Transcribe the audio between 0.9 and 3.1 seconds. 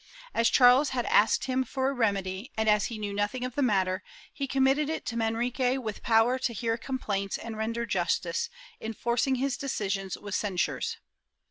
had asked him for a remedy, and as he